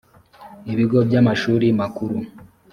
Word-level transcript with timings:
ibigo 0.71 0.97
by’amashuri 1.07 1.67
makuru 1.79 2.17